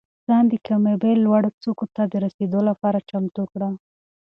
[0.27, 3.69] ځان د کامیابۍ لوړو څوکو ته د رسېدو لپاره چمتو کړه.